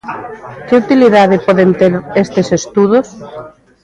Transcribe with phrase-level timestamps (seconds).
[0.67, 1.93] Que utilidade poden ter
[2.23, 3.07] estes estudos?